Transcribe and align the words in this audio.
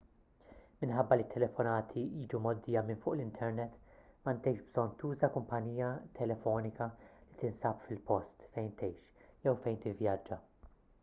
minħabba 0.83 1.17
li 1.17 1.25
t-telefonati 1.31 2.05
jiġu 2.21 2.39
mgħoddija 2.45 2.81
minn 2.87 3.01
fuq 3.03 3.13
l-internet 3.17 3.77
m'għandekx 3.91 4.65
bżonn 4.71 4.97
tuża 5.03 5.31
kumpanija 5.37 5.91
telefonika 6.21 6.89
li 7.11 7.39
tinsab 7.45 7.85
fil-post 7.87 8.49
fejn 8.57 8.75
tgħix 8.83 9.29
jew 9.47 9.57
fejn 9.67 9.81
tivvjaġġa 9.87 10.41